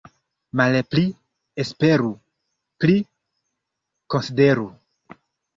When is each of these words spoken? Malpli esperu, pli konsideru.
Malpli 0.59 1.03
esperu, 1.63 2.09
pli 2.85 2.97
konsideru. 4.15 4.69